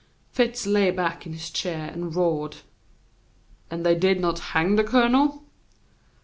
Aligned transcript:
Fitz 0.31 0.65
lay 0.65 0.89
back 0.89 1.27
in 1.27 1.33
his 1.33 1.51
chair 1.51 1.87
and 1.91 2.15
roared. 2.15 2.55
"And 3.69 3.85
they 3.85 3.93
did 3.93 4.19
not 4.19 4.39
hang 4.49 4.75
the 4.75 4.83
colonel?" 4.83 5.43